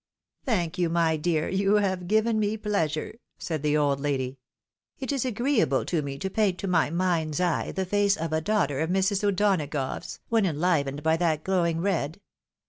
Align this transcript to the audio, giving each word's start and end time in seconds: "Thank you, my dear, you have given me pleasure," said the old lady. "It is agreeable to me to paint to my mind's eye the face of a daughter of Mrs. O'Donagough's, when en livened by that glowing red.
"Thank 0.47 0.79
you, 0.79 0.89
my 0.89 1.15
dear, 1.15 1.47
you 1.47 1.75
have 1.75 2.07
given 2.07 2.39
me 2.39 2.57
pleasure," 2.57 3.19
said 3.37 3.61
the 3.61 3.77
old 3.77 3.99
lady. 3.99 4.39
"It 4.97 5.11
is 5.11 5.25
agreeable 5.25 5.85
to 5.85 6.01
me 6.01 6.17
to 6.17 6.29
paint 6.31 6.57
to 6.61 6.67
my 6.67 6.89
mind's 6.89 7.39
eye 7.39 7.71
the 7.71 7.85
face 7.85 8.17
of 8.17 8.33
a 8.33 8.41
daughter 8.41 8.79
of 8.79 8.89
Mrs. 8.89 9.23
O'Donagough's, 9.23 10.19
when 10.27 10.47
en 10.47 10.59
livened 10.59 11.03
by 11.03 11.17
that 11.17 11.43
glowing 11.43 11.81
red. 11.81 12.19